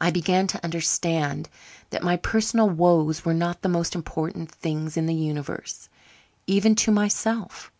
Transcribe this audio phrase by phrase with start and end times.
[0.00, 1.48] I began to understand
[1.90, 5.88] that my personal woes were not the most important things in the universe,
[6.46, 7.72] even to myself.